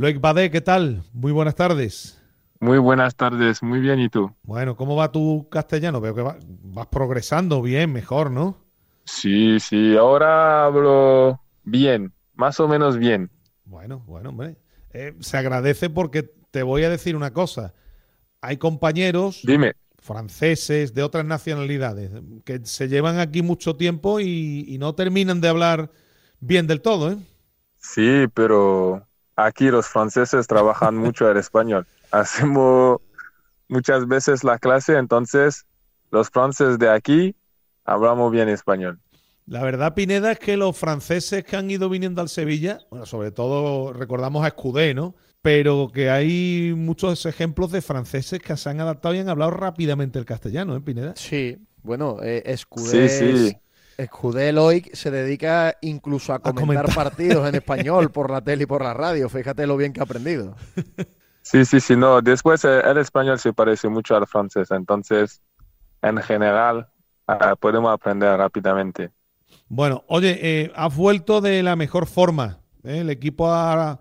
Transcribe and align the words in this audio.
Loic 0.00 0.18
Badé, 0.18 0.50
¿qué 0.50 0.62
tal? 0.62 1.02
Muy 1.12 1.30
buenas 1.30 1.54
tardes. 1.56 2.18
Muy 2.58 2.78
buenas 2.78 3.14
tardes, 3.16 3.62
muy 3.62 3.80
bien, 3.80 4.00
¿y 4.00 4.08
tú? 4.08 4.34
Bueno, 4.42 4.76
¿cómo 4.76 4.96
va 4.96 5.12
tu 5.12 5.48
castellano? 5.50 6.00
Veo 6.00 6.14
que 6.14 6.22
vas 6.22 6.86
progresando 6.88 7.62
bien, 7.62 7.90
mejor, 7.92 8.30
¿no? 8.30 8.58
Sí, 9.04 9.58
sí, 9.60 9.96
ahora 9.96 10.64
hablo 10.64 11.40
bien, 11.64 12.12
más 12.34 12.60
o 12.60 12.68
menos 12.68 12.96
bien. 12.96 13.30
Bueno, 13.64 14.00
bueno, 14.06 14.30
hombre. 14.30 14.56
Eh, 14.92 15.14
se 15.20 15.36
agradece 15.36 15.90
porque 15.90 16.22
te 16.50 16.62
voy 16.62 16.84
a 16.84 16.90
decir 16.90 17.16
una 17.16 17.32
cosa. 17.32 17.74
Hay 18.40 18.56
compañeros 18.58 19.42
Dime. 19.44 19.74
franceses 19.98 20.94
de 20.94 21.02
otras 21.02 21.24
nacionalidades 21.24 22.12
que 22.44 22.60
se 22.64 22.88
llevan 22.88 23.18
aquí 23.18 23.42
mucho 23.42 23.76
tiempo 23.76 24.20
y, 24.20 24.64
y 24.68 24.78
no 24.78 24.94
terminan 24.94 25.40
de 25.40 25.48
hablar 25.48 25.92
bien 26.40 26.66
del 26.66 26.82
todo, 26.82 27.12
¿eh? 27.12 27.18
Sí, 27.78 28.26
pero 28.34 29.08
aquí 29.44 29.70
los 29.70 29.86
franceses 29.86 30.46
trabajan 30.46 30.96
mucho 30.96 31.30
el 31.30 31.36
español. 31.36 31.86
Hacemos 32.10 33.00
muchas 33.68 34.06
veces 34.06 34.44
la 34.44 34.58
clase, 34.58 34.96
entonces 34.96 35.66
los 36.10 36.30
franceses 36.30 36.78
de 36.78 36.90
aquí 36.90 37.36
hablamos 37.84 38.32
bien 38.32 38.48
español. 38.48 38.98
La 39.46 39.62
verdad, 39.62 39.94
Pineda, 39.94 40.32
es 40.32 40.38
que 40.38 40.56
los 40.56 40.76
franceses 40.76 41.44
que 41.44 41.56
han 41.56 41.70
ido 41.70 41.88
viniendo 41.88 42.20
al 42.20 42.28
Sevilla, 42.28 42.78
bueno, 42.90 43.04
sobre 43.06 43.32
todo 43.32 43.92
recordamos 43.92 44.44
a 44.44 44.48
Escudé, 44.48 44.94
¿no? 44.94 45.14
Pero 45.42 45.90
que 45.92 46.10
hay 46.10 46.72
muchos 46.76 47.26
ejemplos 47.26 47.72
de 47.72 47.82
franceses 47.82 48.40
que 48.40 48.56
se 48.56 48.68
han 48.70 48.80
adaptado 48.80 49.14
y 49.14 49.18
han 49.18 49.28
hablado 49.28 49.50
rápidamente 49.52 50.18
el 50.18 50.24
castellano, 50.24 50.76
¿eh, 50.76 50.80
Pineda? 50.80 51.14
Sí, 51.16 51.56
bueno, 51.82 52.18
eh, 52.22 52.42
Escudé, 52.46 53.08
Sí, 53.08 53.48
sí. 53.48 53.56
Escudé 54.00 54.50
Loic 54.52 54.94
se 54.94 55.10
dedica 55.10 55.76
incluso 55.82 56.32
a 56.32 56.38
comentar, 56.38 56.84
comentar. 56.84 56.94
partidos 56.94 57.46
en 57.48 57.54
español 57.56 58.10
por 58.10 58.30
la 58.30 58.40
tele 58.40 58.62
y 58.62 58.66
por 58.66 58.82
la 58.82 58.94
radio. 58.94 59.28
Fíjate 59.28 59.66
lo 59.66 59.76
bien 59.76 59.92
que 59.92 60.00
ha 60.00 60.04
aprendido. 60.04 60.56
Sí, 61.42 61.64
sí, 61.64 61.80
sí, 61.80 61.96
no. 61.96 62.20
Después 62.22 62.64
eh, 62.64 62.80
el 62.84 62.98
español 62.98 63.38
se 63.38 63.52
parece 63.52 63.88
mucho 63.88 64.16
al 64.16 64.26
francés, 64.26 64.70
entonces 64.70 65.42
en 66.02 66.18
general 66.18 66.88
ah, 67.26 67.56
podemos 67.56 67.92
aprender 67.92 68.36
rápidamente. 68.38 69.10
Bueno, 69.68 70.04
oye, 70.06 70.38
eh, 70.40 70.72
has 70.74 70.94
vuelto 70.96 71.40
de 71.40 71.62
la 71.62 71.76
mejor 71.76 72.06
forma. 72.06 72.60
¿eh? 72.84 73.00
El 73.00 73.10
equipo 73.10 73.52
ha, 73.52 74.00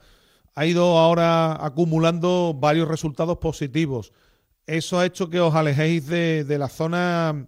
ha 0.56 0.66
ido 0.66 0.98
ahora 0.98 1.66
acumulando 1.66 2.54
varios 2.56 2.88
resultados 2.88 3.38
positivos. 3.38 4.14
Eso 4.66 5.00
ha 5.00 5.06
hecho 5.06 5.30
que 5.30 5.40
os 5.40 5.56
alejéis 5.56 6.08
de, 6.08 6.44
de 6.44 6.58
la 6.58 6.70
zona 6.70 7.48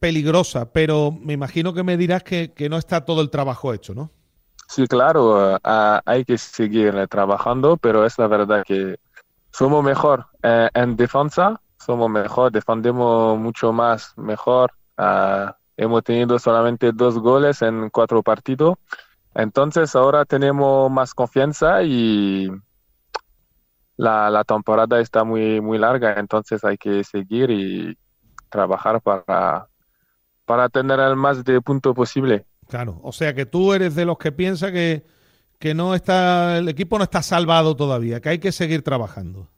peligrosa, 0.00 0.72
pero 0.72 1.10
me 1.10 1.32
imagino 1.32 1.72
que 1.74 1.82
me 1.82 1.96
dirás 1.96 2.22
que, 2.22 2.52
que 2.52 2.68
no 2.68 2.76
está 2.76 3.04
todo 3.04 3.20
el 3.20 3.30
trabajo 3.30 3.72
hecho, 3.74 3.94
¿no? 3.94 4.10
Sí, 4.68 4.86
claro, 4.86 5.58
ah, 5.64 6.00
hay 6.06 6.24
que 6.24 6.38
seguir 6.38 6.96
eh, 6.96 7.06
trabajando, 7.06 7.76
pero 7.76 8.06
es 8.06 8.18
la 8.18 8.26
verdad 8.26 8.64
que 8.66 8.96
somos 9.50 9.84
mejor 9.84 10.26
eh, 10.42 10.70
en 10.72 10.96
defensa, 10.96 11.60
somos 11.78 12.08
mejor, 12.08 12.50
defendemos 12.52 13.38
mucho 13.38 13.72
más 13.72 14.16
mejor. 14.16 14.72
hemos 15.76 16.02
tenido 16.04 16.38
solamente 16.38 16.92
dos 16.92 17.18
goles 17.18 17.60
en 17.60 17.90
cuatro 17.90 18.22
partidos, 18.22 18.78
entonces 19.34 19.94
ahora 19.94 20.24
tenemos 20.24 20.90
más 20.90 21.12
confianza 21.12 21.82
y 21.82 22.50
la, 23.96 24.30
la 24.30 24.44
temporada 24.44 25.00
está 25.00 25.24
muy, 25.24 25.60
muy 25.60 25.78
larga, 25.78 26.14
entonces 26.18 26.64
hay 26.64 26.78
que 26.78 27.04
seguir 27.04 27.50
y 27.50 27.98
trabajar 28.52 29.00
para, 29.00 29.66
para 30.44 30.68
tener 30.68 31.00
el 31.00 31.16
más 31.16 31.42
de 31.42 31.60
punto 31.60 31.94
posible. 31.94 32.44
Claro, 32.68 33.00
o 33.02 33.10
sea 33.10 33.34
que 33.34 33.46
tú 33.46 33.72
eres 33.72 33.96
de 33.96 34.04
los 34.04 34.18
que 34.18 34.30
piensa 34.30 34.70
que, 34.70 35.04
que 35.58 35.74
no 35.74 35.94
está, 35.94 36.58
el 36.58 36.68
equipo 36.68 36.98
no 36.98 37.04
está 37.04 37.22
salvado 37.22 37.74
todavía, 37.74 38.20
que 38.20 38.28
hay 38.28 38.38
que 38.38 38.52
seguir 38.52 38.82
trabajando. 38.82 39.48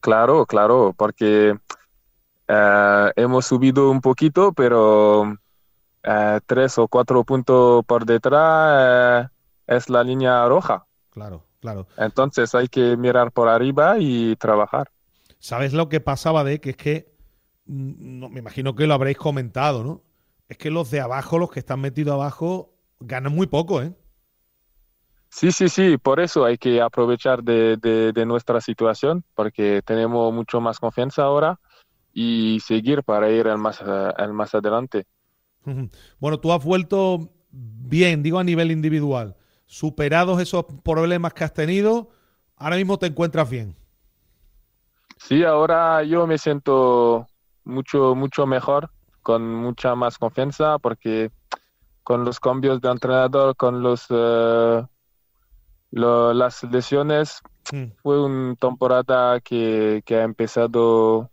Claro, 0.00 0.44
claro, 0.44 0.94
porque 0.96 1.56
eh, 2.48 3.12
hemos 3.16 3.46
subido 3.46 3.90
un 3.90 4.00
poquito, 4.00 4.52
pero 4.52 5.36
eh, 6.02 6.40
tres 6.46 6.78
o 6.78 6.88
cuatro 6.88 7.24
puntos 7.24 7.84
por 7.86 8.04
detrás 8.04 9.26
eh, 9.26 9.28
es 9.66 9.88
la 9.88 10.02
línea 10.02 10.46
roja. 10.46 10.86
Claro, 11.10 11.44
claro. 11.60 11.86
Entonces 11.96 12.54
hay 12.54 12.68
que 12.68 12.96
mirar 12.96 13.32
por 13.32 13.48
arriba 13.48 13.96
y 13.98 14.36
trabajar. 14.36 14.90
¿Sabes 15.38 15.72
lo 15.72 15.88
que 15.88 16.00
pasaba 16.00 16.44
de 16.44 16.60
que 16.60 16.70
es 16.70 16.76
que, 16.76 17.13
no, 17.66 18.28
me 18.30 18.40
imagino 18.40 18.74
que 18.74 18.86
lo 18.86 18.94
habréis 18.94 19.16
comentado, 19.18 19.84
¿no? 19.84 20.02
Es 20.48 20.58
que 20.58 20.70
los 20.70 20.90
de 20.90 21.00
abajo, 21.00 21.38
los 21.38 21.50
que 21.50 21.60
están 21.60 21.80
metidos 21.80 22.14
abajo, 22.14 22.74
ganan 23.00 23.34
muy 23.34 23.46
poco, 23.46 23.82
¿eh? 23.82 23.94
Sí, 25.30 25.50
sí, 25.50 25.68
sí, 25.68 25.98
por 25.98 26.20
eso 26.20 26.44
hay 26.44 26.56
que 26.58 26.80
aprovechar 26.80 27.42
de, 27.42 27.76
de- 27.76 28.12
de 28.12 28.26
nuestra 28.26 28.60
situación, 28.60 29.24
porque 29.34 29.82
tenemos 29.84 30.32
mucho 30.32 30.60
más 30.60 30.78
confianza 30.78 31.22
ahora 31.24 31.58
y 32.12 32.60
seguir 32.60 33.04
para 33.04 33.30
ir 33.30 33.48
al 33.48 33.58
más, 33.58 33.80
al 33.82 34.32
más 34.34 34.54
adelante. 34.54 35.06
Bueno, 36.18 36.38
tú 36.40 36.52
has 36.52 36.62
vuelto 36.64 37.30
bien, 37.50 38.22
digo 38.22 38.38
a 38.38 38.44
nivel 38.44 38.70
individual. 38.70 39.36
Superados 39.66 40.40
esos 40.40 40.66
problemas 40.84 41.32
que 41.34 41.44
has 41.44 41.54
tenido, 41.54 42.10
ahora 42.56 42.76
mismo 42.76 42.98
te 42.98 43.06
encuentras 43.06 43.48
bien. 43.50 43.76
Sí, 45.18 45.42
ahora 45.44 46.02
yo 46.04 46.26
me 46.26 46.38
siento 46.38 47.26
mucho, 47.64 48.14
mucho 48.14 48.46
mejor, 48.46 48.90
con 49.22 49.54
mucha 49.54 49.94
más 49.94 50.18
confianza, 50.18 50.78
porque 50.78 51.30
con 52.02 52.24
los 52.24 52.38
cambios 52.40 52.80
de 52.80 52.90
entrenador, 52.90 53.56
con 53.56 53.82
los, 53.82 54.06
eh, 54.10 54.82
lo- 55.90 56.34
las 56.34 56.62
lesiones, 56.64 57.40
Mm. 57.72 57.92
fue 58.02 58.22
una 58.22 58.54
temporada 58.56 59.40
que, 59.40 60.02
que 60.04 60.16
ha 60.16 60.22
empezado 60.24 61.30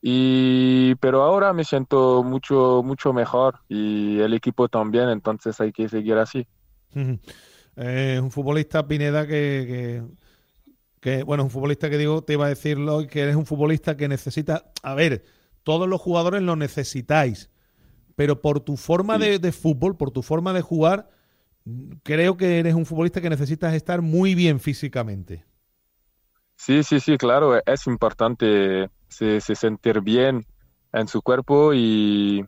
y 0.00 0.94
pero 0.96 1.22
ahora 1.22 1.52
me 1.52 1.64
siento 1.64 2.24
mucho, 2.24 2.82
mucho 2.82 3.12
mejor 3.12 3.60
y 3.68 4.18
el 4.20 4.34
equipo 4.34 4.68
también, 4.68 5.08
entonces 5.10 5.60
hay 5.60 5.72
que 5.72 5.88
seguir 5.88 6.16
así. 6.18 6.46
Eh, 7.76 8.14
Es 8.16 8.20
un 8.20 8.30
futbolista, 8.30 8.86
Pineda, 8.86 9.26
que, 9.26 9.32
que, 9.66 10.02
que, 11.02 11.24
bueno, 11.24 11.42
es 11.42 11.46
un 11.46 11.50
futbolista 11.50 11.90
que 11.90 11.98
digo, 11.98 12.22
te 12.22 12.34
iba 12.34 12.46
a 12.46 12.48
decirlo, 12.48 13.04
que 13.08 13.22
eres 13.22 13.34
un 13.34 13.44
futbolista 13.44 13.96
que 13.96 14.06
necesita, 14.06 14.70
a 14.84 14.94
ver, 14.94 15.24
todos 15.64 15.88
los 15.88 16.00
jugadores 16.00 16.42
lo 16.42 16.54
necesitáis, 16.54 17.50
pero 18.14 18.40
por 18.40 18.60
tu 18.60 18.76
forma 18.76 19.16
Sí. 19.18 19.22
de, 19.24 19.38
de 19.40 19.50
fútbol, 19.52 19.96
por 19.96 20.12
tu 20.12 20.22
forma 20.22 20.52
de 20.52 20.60
jugar, 20.62 21.10
creo 22.04 22.36
que 22.36 22.60
eres 22.60 22.74
un 22.74 22.86
futbolista 22.86 23.20
que 23.20 23.30
necesitas 23.30 23.74
estar 23.74 24.00
muy 24.00 24.36
bien 24.36 24.60
físicamente. 24.60 25.44
Sí, 26.56 26.84
sí, 26.84 27.00
sí, 27.00 27.16
claro, 27.18 27.60
es 27.66 27.86
importante 27.88 28.88
se, 29.08 29.40
se 29.40 29.54
sentir 29.56 30.00
bien 30.02 30.46
en 30.92 31.08
su 31.08 31.20
cuerpo 31.20 31.72
y 31.74 32.46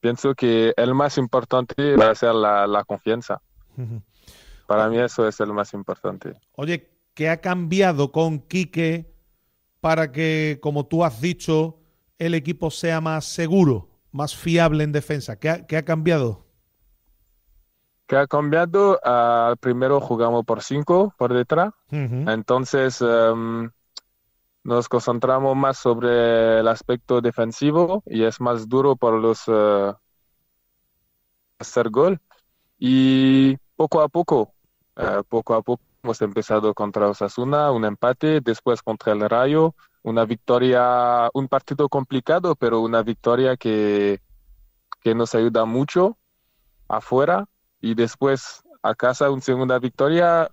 pienso 0.00 0.34
que 0.34 0.72
el 0.78 0.94
más 0.94 1.18
importante 1.18 1.94
va 1.96 2.10
a 2.10 2.14
ser 2.14 2.34
la, 2.34 2.66
la 2.66 2.84
confianza. 2.84 3.42
Para 4.66 4.88
mí 4.88 4.98
eso 4.98 5.28
es 5.28 5.38
el 5.40 5.52
más 5.52 5.74
importante. 5.74 6.32
Oye, 6.54 6.88
¿qué 7.16 7.30
ha 7.30 7.40
cambiado 7.40 8.12
con 8.12 8.38
Quique 8.40 9.10
para 9.80 10.12
que, 10.12 10.58
como 10.62 10.86
tú 10.86 11.02
has 11.02 11.20
dicho, 11.20 11.78
el 12.18 12.34
equipo 12.34 12.70
sea 12.70 13.00
más 13.00 13.24
seguro, 13.24 13.88
más 14.12 14.36
fiable 14.36 14.84
en 14.84 14.92
defensa? 14.92 15.38
¿Qué 15.38 15.48
ha, 15.48 15.66
qué 15.66 15.78
ha 15.78 15.84
cambiado? 15.84 16.44
¿Qué 18.06 18.16
ha 18.16 18.26
cambiado? 18.26 19.00
Ah, 19.02 19.54
primero 19.58 19.98
jugamos 19.98 20.44
por 20.44 20.62
cinco 20.62 21.12
por 21.16 21.32
detrás, 21.32 21.72
entonces 21.90 23.00
em, 23.00 23.70
nos 24.62 24.88
concentramos 24.88 25.56
más 25.56 25.78
sobre 25.78 26.60
el 26.60 26.68
aspecto 26.68 27.22
defensivo 27.22 28.02
y 28.06 28.24
es 28.24 28.40
más 28.40 28.68
duro 28.68 28.94
por 28.94 29.14
los 29.14 29.42
eh, 29.48 29.92
hacer 31.58 31.88
gol. 31.88 32.20
Y 32.78 33.56
poco 33.74 34.02
a 34.02 34.08
poco, 34.08 34.52
eh, 34.96 35.22
poco 35.28 35.54
a 35.54 35.62
poco 35.62 35.82
hemos 36.06 36.22
empezado 36.22 36.72
contra 36.72 37.08
Osasuna, 37.08 37.72
un 37.72 37.84
empate, 37.84 38.40
después 38.40 38.80
contra 38.80 39.12
el 39.12 39.28
Rayo, 39.28 39.74
una 40.04 40.24
victoria, 40.24 41.28
un 41.34 41.48
partido 41.48 41.88
complicado, 41.88 42.54
pero 42.54 42.80
una 42.80 43.02
victoria 43.02 43.56
que, 43.56 44.20
que 45.02 45.16
nos 45.16 45.34
ayuda 45.34 45.64
mucho 45.64 46.16
afuera 46.86 47.46
y 47.80 47.94
después 47.96 48.62
a 48.82 48.94
casa 48.94 49.30
una 49.30 49.42
segunda 49.42 49.80
victoria. 49.80 50.48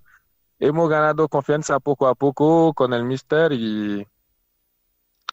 Hemos 0.58 0.88
ganado 0.88 1.28
confianza 1.28 1.78
poco 1.78 2.08
a 2.08 2.16
poco 2.16 2.74
con 2.74 2.92
el 2.92 3.04
Mister 3.04 3.52
y, 3.52 4.04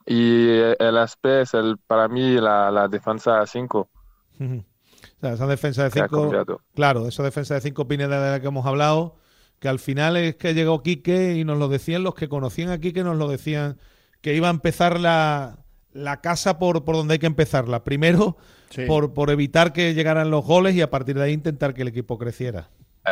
y 0.06 0.50
el 0.78 0.98
aspecto 1.00 1.42
es 1.42 1.54
el, 1.56 1.78
para 1.80 2.08
mí 2.08 2.36
la, 2.36 2.70
la 2.70 2.88
defensa 2.88 3.42
a 3.42 3.48
5 3.48 3.90
Ujú. 4.40 4.66
O 5.18 5.20
sea, 5.22 5.34
esa 5.34 5.48
defensa 5.48 5.84
de 5.84 5.92
que 5.92 6.00
ha 6.02 6.08
cinco, 6.08 6.22
cambiado. 6.22 6.62
claro, 6.74 7.08
esa 7.08 7.24
defensa 7.24 7.54
de 7.56 7.62
cinco 7.62 7.88
Pineda 7.88 8.22
de 8.24 8.32
la 8.32 8.40
que 8.42 8.48
hemos 8.48 8.66
hablado, 8.66 9.16
que 9.62 9.69
al 9.69 9.78
final 9.78 10.18
es 10.18 10.36
que 10.38 10.56
llegó 10.56 10.81
Quique 10.81 11.36
y 11.38 11.46
nos 11.46 11.60
lo 11.60 11.68
decían 11.68 12.02
los 12.02 12.16
que 12.16 12.28
conocían 12.28 12.69
a 12.69 12.80
Quique, 12.80 13.04
nos 13.04 13.16
lo 13.16 13.28
decían 13.28 13.78
que 14.19 14.34
iba 14.36 14.48
a 14.48 14.52
empezar 14.52 15.00
la, 15.00 15.60
la 15.94 16.19
casa 16.19 16.58
por, 16.58 16.84
por 16.84 16.96
donde 16.96 17.13
hay 17.13 17.19
que 17.19 17.28
empezarla. 17.28 17.84
Primero, 17.84 18.38
Sí. 18.72 18.86
por, 18.86 19.13
por 19.13 19.30
evitar 19.30 19.74
que 19.74 19.94
llegaran 19.94 20.31
los 20.31 20.46
goles 20.46 20.75
y 20.75 20.81
a 20.81 20.90
partir 20.90 21.18
de 21.18 21.24
ahí 21.24 21.34
intentar 21.34 21.74
que 21.74 21.81
el 21.81 21.90
equipo 21.90 22.18
creciera. 22.18 22.69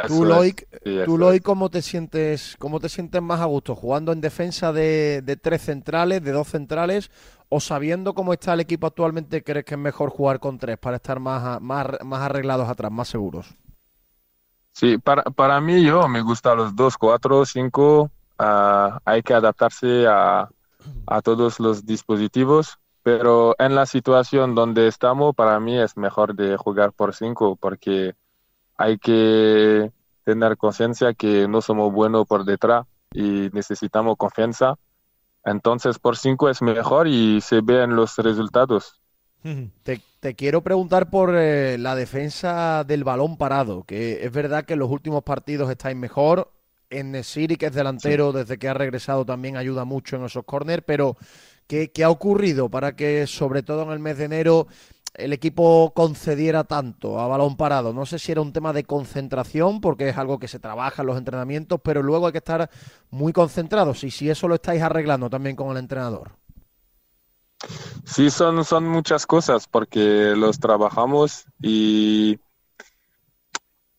Tú, 0.07 0.23
Loic, 0.23 0.67
tú 1.05 1.19
¿cómo 1.43 1.69
te 1.69 1.81
sientes, 1.81 2.55
cómo 2.57 2.79
te 2.79 2.87
sientes 2.87 3.21
más 3.21 3.41
a 3.41 3.45
gusto? 3.45 3.75
¿Jugando 3.75 4.13
en 4.13 4.21
defensa 4.21 4.71
de, 4.71 5.21
de, 5.21 5.35
tres 5.35 5.63
centrales, 5.63 6.23
de 6.23 6.31
dos 6.31 6.47
centrales? 6.47 7.11
¿O 7.49 7.59
sabiendo 7.59 8.13
cómo 8.13 8.31
está 8.31 8.53
el 8.53 8.61
equipo 8.61 8.87
actualmente, 8.87 9.43
crees 9.43 9.65
que 9.65 9.73
es 9.73 9.79
mejor 9.79 10.11
jugar 10.11 10.39
con 10.39 10.57
tres 10.59 10.77
para 10.77 10.95
estar 10.95 11.19
más, 11.19 11.59
más, 11.59 11.87
más 12.05 12.21
arreglados 12.21 12.69
atrás, 12.69 12.91
más 12.91 13.09
seguros? 13.09 13.47
Sí, 14.79 14.97
para, 14.97 15.23
para 15.23 15.59
mí 15.59 15.83
yo 15.83 16.07
me 16.07 16.21
gustan 16.21 16.55
los 16.55 16.73
dos, 16.73 16.97
cuatro, 16.97 17.45
cinco. 17.45 18.09
Ah, 18.37 19.01
hay 19.03 19.21
que 19.21 19.33
adaptarse 19.33 20.07
a, 20.07 20.49
a 21.05 21.21
todos 21.21 21.59
los 21.59 21.85
dispositivos, 21.85 22.79
pero 23.03 23.55
en 23.59 23.75
la 23.75 23.85
situación 23.85 24.55
donde 24.55 24.87
estamos, 24.87 25.35
para 25.35 25.59
mí 25.59 25.77
es 25.77 25.97
mejor 25.97 26.33
de 26.33 26.55
jugar 26.55 26.93
por 26.93 27.13
cinco 27.13 27.57
porque 27.57 28.13
hay 28.77 28.97
que 28.99 29.91
tener 30.23 30.55
conciencia 30.55 31.13
que 31.13 31.49
no 31.49 31.61
somos 31.61 31.91
buenos 31.91 32.25
por 32.25 32.45
detrás 32.45 32.85
y 33.11 33.49
necesitamos 33.51 34.15
confianza. 34.15 34.75
Entonces 35.43 35.99
por 35.99 36.15
cinco 36.15 36.47
es 36.47 36.61
mejor 36.61 37.09
y 37.09 37.41
se 37.41 37.59
ven 37.59 37.97
los 37.97 38.15
resultados. 38.15 38.97
Te, 39.83 40.01
quiero 40.35 40.61
preguntar 40.61 41.09
por 41.09 41.35
eh, 41.35 41.77
la 41.77 41.95
defensa 41.95 42.83
del 42.83 43.03
balón 43.03 43.37
parado, 43.37 43.83
que 43.83 44.25
es 44.25 44.31
verdad 44.31 44.65
que 44.65 44.73
en 44.73 44.79
los 44.79 44.89
últimos 44.89 45.23
partidos 45.23 45.69
estáis 45.69 45.95
mejor. 45.95 46.51
En 46.89 47.23
Siri, 47.23 47.55
que 47.55 47.67
es 47.67 47.73
delantero, 47.73 48.31
desde 48.31 48.57
que 48.57 48.67
ha 48.67 48.73
regresado 48.73 49.23
también 49.23 49.57
ayuda 49.57 49.85
mucho 49.85 50.15
en 50.15 50.25
esos 50.25 50.43
corners, 50.43 50.83
pero 50.85 51.17
¿qué, 51.67 51.91
¿qué 51.91 52.03
ha 52.03 52.09
ocurrido 52.09 52.67
para 52.69 52.95
que, 52.95 53.27
sobre 53.27 53.61
todo 53.61 53.83
en 53.83 53.91
el 53.91 53.99
mes 53.99 54.17
de 54.17 54.25
enero, 54.25 54.67
el 55.13 55.33
equipo 55.33 55.93
concediera 55.93 56.63
tanto 56.63 57.19
a 57.19 57.27
balón 57.27 57.57
parado. 57.57 57.93
No 57.93 58.05
sé 58.05 58.19
si 58.19 58.31
era 58.31 58.41
un 58.41 58.53
tema 58.53 58.73
de 58.73 58.83
concentración, 58.83 59.81
porque 59.81 60.09
es 60.09 60.17
algo 60.17 60.39
que 60.39 60.47
se 60.47 60.59
trabaja 60.59 61.01
en 61.01 61.07
los 61.07 61.17
entrenamientos, 61.17 61.79
pero 61.83 62.01
luego 62.01 62.27
hay 62.27 62.31
que 62.31 62.39
estar 62.39 62.69
muy 63.09 63.33
concentrados. 63.33 64.03
Y 64.03 64.11
si 64.11 64.29
eso 64.29 64.47
lo 64.47 64.55
estáis 64.55 64.81
arreglando 64.81 65.29
también 65.29 65.55
con 65.55 65.71
el 65.71 65.77
entrenador. 65.77 66.38
Sí, 68.05 68.29
son, 68.29 68.63
son 68.63 68.87
muchas 68.87 69.25
cosas, 69.25 69.67
porque 69.67 70.33
los 70.35 70.59
trabajamos 70.59 71.45
y 71.61 72.39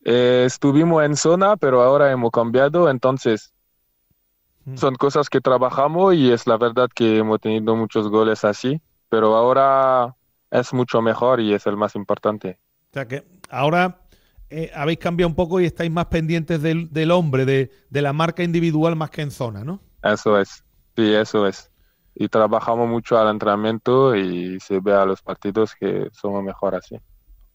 eh, 0.03 0.43
estuvimos 0.45 1.03
en 1.03 1.15
zona, 1.15 1.57
pero 1.57 1.81
ahora 1.81 2.11
hemos 2.11 2.31
cambiado, 2.31 2.89
entonces 2.89 3.53
mm. 4.65 4.77
son 4.77 4.95
cosas 4.95 5.29
que 5.29 5.41
trabajamos 5.41 6.15
y 6.15 6.31
es 6.31 6.47
la 6.47 6.57
verdad 6.57 6.89
que 6.93 7.19
hemos 7.19 7.39
tenido 7.39 7.75
muchos 7.75 8.09
goles 8.09 8.43
así, 8.43 8.81
pero 9.09 9.35
ahora 9.35 10.15
es 10.49 10.73
mucho 10.73 11.01
mejor 11.01 11.39
y 11.39 11.53
es 11.53 11.67
el 11.67 11.77
más 11.77 11.95
importante. 11.95 12.59
O 12.89 12.93
sea 12.93 13.07
que 13.07 13.23
ahora 13.49 14.01
eh, 14.49 14.71
habéis 14.75 14.99
cambiado 14.99 15.29
un 15.29 15.35
poco 15.35 15.61
y 15.61 15.65
estáis 15.65 15.91
más 15.91 16.07
pendientes 16.07 16.61
del, 16.61 16.91
del 16.91 17.11
hombre, 17.11 17.45
de, 17.45 17.71
de, 17.89 18.01
la 18.01 18.11
marca 18.11 18.43
individual 18.43 18.97
más 18.97 19.11
que 19.11 19.21
en 19.21 19.31
zona, 19.31 19.63
¿no? 19.63 19.81
Eso 20.03 20.37
es, 20.37 20.65
sí, 20.97 21.13
eso 21.13 21.47
es. 21.47 21.70
Y 22.13 22.27
trabajamos 22.27 22.89
mucho 22.89 23.17
al 23.17 23.29
entrenamiento 23.29 24.15
y 24.15 24.59
se 24.59 24.79
ve 24.79 24.93
a 24.93 25.05
los 25.05 25.21
partidos 25.21 25.75
que 25.75 26.09
somos 26.11 26.43
mejor 26.43 26.75
así. 26.75 26.97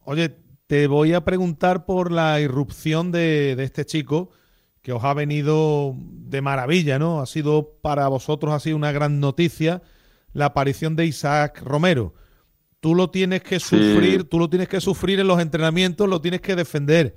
Oye, 0.05 0.35
te 0.67 0.87
voy 0.87 1.13
a 1.13 1.25
preguntar 1.25 1.85
por 1.85 2.11
la 2.11 2.41
irrupción 2.41 3.13
de, 3.13 3.55
de 3.57 3.65
este 3.65 3.85
chico 3.85 4.31
que 4.83 4.93
os 4.93 5.05
ha 5.05 5.15
venido 5.15 5.95
de 5.97 6.41
maravilla, 6.41 6.99
¿no? 6.99 7.21
Ha 7.21 7.27
sido 7.27 7.79
para 7.83 8.09
vosotros, 8.09 8.63
sido 8.63 8.77
una 8.77 8.93
gran 8.93 9.21
noticia 9.21 9.83
la 10.33 10.47
aparición 10.47 10.97
de 10.97 11.07
Isaac 11.07 11.63
Romero 11.63 12.15
tú 12.87 12.95
lo 12.95 13.11
tienes 13.11 13.43
que 13.43 13.59
sufrir, 13.59 14.29
tú 14.29 14.39
lo 14.39 14.49
tienes 14.49 14.69
que 14.69 14.81
sufrir 14.81 15.19
en 15.19 15.27
los 15.27 15.41
entrenamientos, 15.41 16.09
lo 16.09 16.21
tienes 16.21 16.41
que 16.41 16.55
defender. 16.55 17.17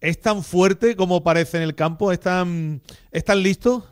¿Es 0.00 0.20
tan 0.20 0.44
fuerte 0.44 0.94
como 0.94 1.24
parece 1.24 1.56
en 1.56 1.64
el 1.64 1.74
campo? 1.74 2.12
¿Es 2.12 2.20
tan, 2.20 2.80
listo? 3.34 3.89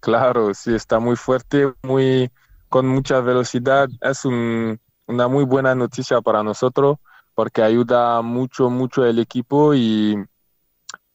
Claro, 0.00 0.52
sí, 0.54 0.74
está 0.74 0.98
muy 0.98 1.16
fuerte, 1.16 1.72
muy 1.82 2.30
con 2.68 2.86
mucha 2.86 3.20
velocidad. 3.20 3.88
Es 4.00 4.24
una 4.24 5.28
muy 5.28 5.44
buena 5.44 5.74
noticia 5.74 6.20
para 6.20 6.42
nosotros 6.42 6.98
porque 7.34 7.62
ayuda 7.62 8.22
mucho, 8.22 8.70
mucho 8.70 9.04
el 9.04 9.18
equipo 9.18 9.74
y 9.74 10.16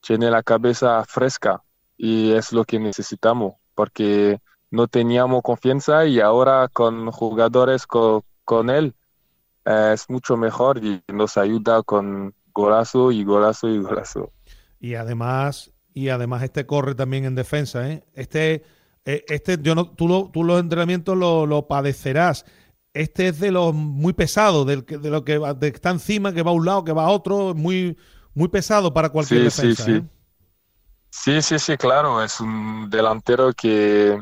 tiene 0.01 0.29
la 0.29 0.43
cabeza 0.43 1.03
fresca 1.05 1.63
y 1.97 2.31
es 2.31 2.51
lo 2.51 2.63
que 2.63 2.79
necesitamos 2.79 3.55
porque 3.75 4.39
no 4.69 4.87
teníamos 4.87 5.41
confianza 5.43 6.05
y 6.05 6.19
ahora 6.19 6.67
con 6.67 7.11
jugadores 7.11 7.85
con, 7.87 8.23
con 8.45 8.69
él 8.69 8.95
eh, 9.65 9.91
es 9.93 10.09
mucho 10.09 10.37
mejor 10.37 10.83
y 10.83 11.03
nos 11.07 11.37
ayuda 11.37 11.83
con 11.83 12.33
golazo 12.53 13.11
y 13.11 13.23
golazo 13.23 13.67
y 13.69 13.79
golazo. 13.79 14.31
Y 14.79 14.95
además, 14.95 15.71
y 15.93 16.09
además 16.09 16.43
este 16.43 16.65
corre 16.65 16.95
también 16.95 17.25
en 17.25 17.35
defensa, 17.35 17.89
¿eh? 17.89 18.03
Este, 18.13 18.63
eh, 19.05 19.25
este, 19.27 19.57
yo 19.61 19.75
no, 19.75 19.89
tú, 19.89 20.07
lo, 20.07 20.29
tú 20.31 20.43
los 20.43 20.59
entrenamientos 20.59 21.17
lo, 21.17 21.67
padecerás. 21.67 22.45
Este 22.93 23.29
es 23.29 23.39
de 23.39 23.51
los 23.51 23.73
muy 23.73 24.13
pesados, 24.13 24.67
del, 24.67 24.85
de 24.85 25.09
lo 25.09 25.23
que 25.23 25.39
está 25.61 25.91
encima, 25.91 26.33
que 26.33 26.43
va 26.43 26.51
a 26.51 26.53
un 26.53 26.65
lado, 26.65 26.83
que 26.83 26.91
va 26.91 27.05
a 27.05 27.09
otro, 27.09 27.53
muy, 27.53 27.97
muy 28.33 28.47
pesado 28.49 28.93
para 28.93 29.09
cualquier 29.09 29.43
defensa. 29.43 29.83
Sí, 29.83 30.01
sí. 30.01 30.03
sí, 31.09 31.41
sí, 31.41 31.59
sí, 31.59 31.77
claro. 31.77 32.21
Es 32.21 32.41
un 32.41 32.89
delantero 32.89 33.53
que 33.53 34.21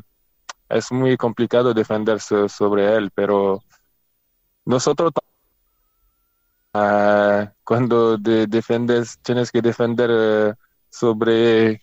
es 0.70 0.92
muy 0.92 1.18
complicado 1.18 1.74
defenderse 1.74 2.48
sobre 2.48 2.96
él, 2.96 3.12
pero 3.14 3.64
nosotros 4.66 5.12
uh, 6.76 7.46
cuando 7.64 8.18
de 8.18 8.46
defendes 8.46 9.18
tienes 9.24 9.52
que 9.52 9.62
defender 9.62 10.12
uh, 10.12 10.69
sobre 10.90 11.82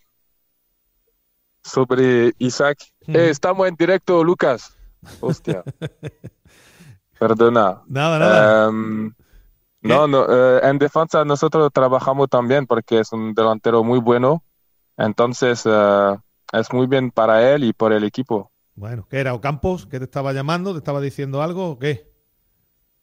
sobre 1.62 2.32
Isaac. 2.38 2.79
Eh, 3.06 3.29
estamos 3.31 3.67
en 3.67 3.75
directo, 3.75 4.23
Lucas. 4.23 4.73
Hostia. 5.20 5.62
Perdona. 7.19 7.82
Nada, 7.88 8.19
nada. 8.19 8.69
Um, 8.69 9.12
no, 9.81 10.06
no, 10.06 10.23
uh, 10.23 10.58
en 10.62 10.79
defensa 10.79 11.25
nosotros 11.25 11.70
trabajamos 11.73 12.29
también 12.29 12.67
porque 12.67 13.00
es 13.00 13.12
un 13.12 13.35
delantero 13.35 13.82
muy 13.82 13.99
bueno. 13.99 14.43
Entonces 14.97 15.67
es 16.53 16.73
muy 16.73 16.87
bien 16.87 17.11
para 17.11 17.53
él 17.53 17.64
y 17.64 17.73
por 17.73 17.93
el 17.93 18.05
equipo. 18.05 18.50
Bueno, 18.75 19.06
¿qué 19.08 19.19
era? 19.19 19.35
¿Ocampos 19.35 19.87
que 19.87 19.99
te 19.99 20.05
estaba 20.05 20.32
llamando? 20.32 20.73
¿Te 20.73 20.79
estaba 20.79 21.00
diciendo 21.00 21.43
algo 21.43 21.70
o 21.70 21.79
qué? 21.79 22.12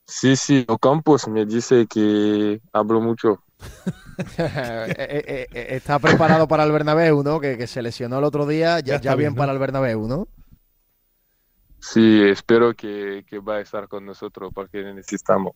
Sí, 0.06 0.36
sí, 0.36 0.66
Ocampos 0.68 1.28
me 1.28 1.46
dice 1.46 1.88
que 1.88 2.62
hablo 2.72 3.02
mucho. 3.02 3.44
Eh, 4.38 5.24
eh, 5.28 5.48
eh, 5.52 5.68
está 5.72 5.98
preparado 5.98 6.48
para 6.48 6.64
el 6.64 6.72
Bernabéu, 6.72 7.24
¿no? 7.24 7.40
Que, 7.40 7.66
se 7.66 7.82
lesionó 7.82 8.20
el 8.20 8.24
otro 8.24 8.46
día, 8.46 8.80
ya, 8.80 9.02
ya, 9.02 9.16
bien, 9.16 9.34
para 9.34 9.52
el 9.52 9.58
Bernabéu, 9.58 10.08
¿no? 10.08 10.28
Sí, 11.80 12.22
espero 12.24 12.76
que, 12.76 13.26
que 13.28 13.40
va 13.40 13.56
a 13.56 13.62
estar 13.62 13.88
con 13.88 14.06
nosotros 14.06 14.52
porque 14.54 14.84
necesitamos. 14.84 15.54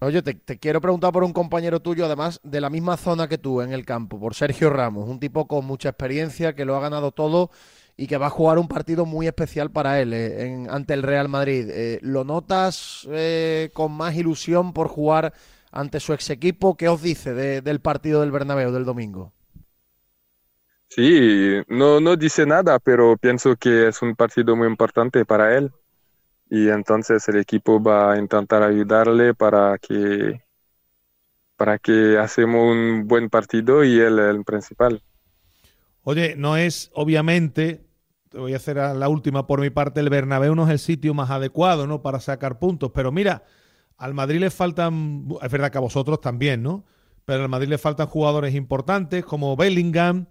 Oye, 0.00 0.20
te, 0.20 0.34
te, 0.34 0.58
quiero 0.58 0.82
preguntar 0.82 1.12
por 1.12 1.24
un 1.24 1.32
compañero 1.32 1.80
tuyo, 1.80 2.04
además 2.04 2.40
de 2.42 2.60
la 2.60 2.68
misma 2.68 2.98
zona 2.98 3.26
que 3.26 3.38
tú 3.38 3.62
en 3.62 3.72
el 3.72 3.86
campo, 3.86 4.20
por 4.20 4.34
Sergio 4.34 4.68
Ramos, 4.68 5.08
un 5.08 5.18
tipo 5.18 5.48
con 5.48 5.64
mucha 5.64 5.88
experiencia 5.88 6.54
que 6.54 6.66
lo 6.66 6.76
ha 6.76 6.80
ganado 6.80 7.10
todo 7.10 7.50
y 7.96 8.06
que 8.06 8.18
va 8.18 8.26
a 8.26 8.30
jugar 8.30 8.58
un 8.58 8.68
partido 8.68 9.06
muy 9.06 9.26
especial 9.26 9.70
para 9.70 10.00
él 10.00 10.12
eh, 10.12 10.66
ante 10.68 10.94
el 10.94 11.02
Real 11.02 11.28
Madrid. 11.28 11.68
Eh, 11.70 11.98
¿Lo 12.02 12.24
notas 12.24 13.06
eh, 13.10 13.70
con 13.72 13.92
más 13.92 14.14
ilusión 14.16 14.72
por 14.72 14.88
jugar 14.88 15.32
ante 15.74 16.00
su 16.00 16.12
ex 16.12 16.30
equipo? 16.30 16.76
¿Qué 16.76 16.88
os 16.88 17.02
dice 17.02 17.34
del 17.34 17.80
partido 17.80 18.20
del 18.20 18.30
Bernabéu 18.30 18.70
del 18.72 18.84
domingo? 18.84 19.32
Sí, 20.88 21.60
no, 21.66 22.00
no 22.00 22.16
dice 22.16 22.46
nada, 22.46 22.78
pero 22.78 23.16
pienso 23.16 23.56
que 23.56 23.88
es 23.88 24.00
un 24.00 24.14
partido 24.14 24.54
muy 24.54 24.68
importante 24.68 25.24
para 25.24 25.56
él 25.56 25.72
y 26.48 26.68
entonces 26.68 27.28
el 27.28 27.38
equipo 27.38 27.82
va 27.82 28.12
a 28.12 28.18
intentar 28.18 28.62
ayudarle 28.62 29.34
para 29.34 29.76
que 29.78 30.40
para 31.56 31.78
que 31.78 32.18
hacemos 32.18 32.70
un 32.70 33.06
buen 33.06 33.28
partido 33.28 33.82
y 33.84 33.98
él 33.98 34.18
el 34.18 34.44
principal. 34.44 35.02
Oye, 36.02 36.34
no 36.36 36.56
es 36.56 36.90
obviamente, 36.94 37.84
te 38.28 38.38
voy 38.38 38.52
a 38.54 38.56
hacer 38.58 38.76
la 38.76 39.08
última 39.08 39.46
por 39.46 39.60
mi 39.60 39.70
parte, 39.70 40.00
el 40.00 40.10
Bernabéu 40.10 40.54
no 40.54 40.64
es 40.64 40.70
el 40.70 40.78
sitio 40.78 41.14
más 41.14 41.30
adecuado, 41.30 41.86
¿no? 41.86 42.02
Para 42.02 42.20
sacar 42.20 42.58
puntos, 42.58 42.92
pero 42.92 43.10
mira, 43.10 43.42
al 43.96 44.14
Madrid 44.14 44.40
le 44.40 44.50
faltan, 44.50 45.28
es 45.40 45.50
verdad 45.50 45.70
que 45.70 45.78
a 45.78 45.82
vosotros 45.82 46.20
también, 46.20 46.62
¿no? 46.62 46.84
Pero 47.24 47.42
al 47.42 47.48
Madrid 47.48 47.68
le 47.68 47.78
faltan 47.78 48.06
jugadores 48.06 48.54
importantes 48.54 49.24
como 49.24 49.56
Bellingham. 49.56 50.26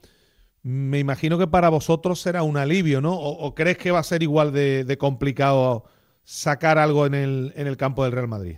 Me 0.61 0.99
imagino 0.99 1.37
que 1.37 1.47
para 1.47 1.69
vosotros 1.69 2.21
será 2.21 2.43
un 2.43 2.57
alivio, 2.57 3.01
¿no? 3.01 3.13
¿O, 3.13 3.53
crees 3.55 3.77
que 3.77 3.91
va 3.91 3.99
a 3.99 4.03
ser 4.03 4.23
igual 4.23 4.53
de, 4.53 4.97
complicado 4.99 5.85
sacar 6.23 6.77
algo 6.77 7.05
en 7.05 7.15
el, 7.15 7.53
en 7.55 7.67
el 7.67 7.77
campo 7.77 8.03
del 8.03 8.13
Real 8.13 8.27
Madrid? 8.27 8.57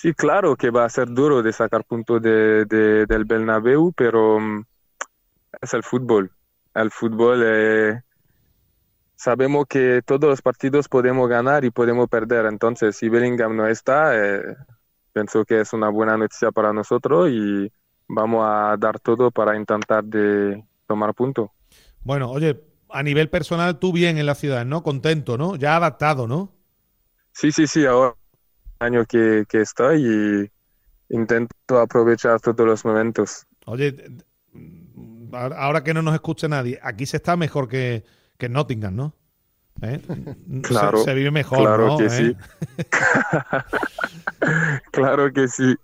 Sí, 0.00 0.14
claro 0.14 0.56
que 0.56 0.70
va 0.70 0.86
a 0.86 0.88
ser 0.88 1.08
duro 1.08 1.42
de 1.42 1.52
sacar 1.52 1.84
puntos 1.84 2.22
de, 2.22 2.64
del 2.64 3.24
Bernabéu, 3.26 3.92
pero 3.92 4.40
mm, 4.40 4.64
es 5.60 5.74
el 5.74 5.82
fútbol. 5.82 6.32
El 6.74 6.90
fútbol, 6.90 7.42
eh, 7.44 8.00
sabemos 9.20 9.66
que 9.68 10.00
todos 10.02 10.30
los 10.30 10.40
partidos 10.40 10.88
podemos 10.88 11.28
ganar 11.28 11.66
y 11.66 11.70
podemos 11.70 12.08
perder. 12.08 12.46
Entonces, 12.46 12.96
si 12.96 13.10
Bellingham 13.10 13.54
no 13.54 13.66
está, 13.66 14.16
eh, 14.16 14.56
pienso 15.12 15.44
que 15.44 15.60
es 15.60 15.74
una 15.74 15.90
buena 15.90 16.16
noticia 16.16 16.50
para 16.50 16.72
nosotros 16.72 17.28
y 17.28 17.70
vamos 18.08 18.46
a 18.48 18.76
dar 18.78 18.98
todo 18.98 19.30
para 19.30 19.58
intentar 19.58 20.04
de 20.04 20.64
tomar 20.86 21.12
punto. 21.12 21.52
Bueno, 22.02 22.30
oye, 22.30 22.64
a 22.88 23.02
nivel 23.02 23.28
personal, 23.28 23.78
tú 23.78 23.92
bien 23.92 24.16
en 24.16 24.24
la 24.24 24.34
ciudad, 24.34 24.64
¿no? 24.64 24.82
Contento, 24.82 25.36
¿no? 25.36 25.54
Ya 25.56 25.76
adaptado, 25.76 26.26
¿no? 26.26 26.54
Sí, 27.32 27.52
sí, 27.52 27.66
sí, 27.66 27.84
ahora 27.84 28.14
año 28.78 29.04
que, 29.04 29.44
que 29.46 29.60
estoy 29.60 30.50
y 31.10 31.14
intento 31.14 31.78
aprovechar 31.78 32.40
todos 32.40 32.66
los 32.66 32.86
momentos. 32.86 33.46
Oye, 33.66 33.94
ahora 35.30 35.84
que 35.84 35.92
no 35.92 36.00
nos 36.00 36.14
escuche 36.14 36.48
nadie, 36.48 36.80
aquí 36.82 37.04
se 37.04 37.18
está 37.18 37.36
mejor 37.36 37.68
que, 37.68 38.02
que 38.40 38.46
en 38.46 38.54
Nottingham, 38.54 38.96
¿no? 38.96 39.14
¿Eh? 39.82 40.00
Claro, 40.62 40.98
se, 40.98 41.04
se, 41.04 41.14
vive 41.14 41.30
mejor, 41.30 41.60
claro 41.60 41.86
¿no? 41.86 41.98
que 41.98 42.06
¿Eh? 42.06 42.10
sí. 42.10 42.36
claro 44.90 45.32
que 45.32 45.46
sí. 45.46 45.76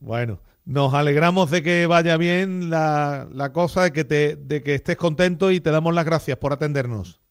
Bueno, 0.00 0.40
nos 0.66 0.94
alegramos 0.94 1.50
de 1.50 1.62
que 1.62 1.86
vaya 1.86 2.16
bien 2.16 2.70
la, 2.70 3.26
la 3.32 3.52
cosa, 3.52 3.84
de 3.84 3.92
que, 3.92 4.04
te, 4.04 4.36
de 4.36 4.62
que 4.62 4.74
estés 4.74 4.96
contento 4.96 5.50
y 5.50 5.60
te 5.60 5.70
damos 5.70 5.94
las 5.94 6.04
gracias 6.04 6.36
por 6.36 6.52
atendernos. 6.52 7.22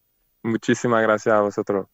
Muchísimas 0.41 1.03
gracias 1.03 1.36
a 1.36 1.41
vosotros. 1.41 1.88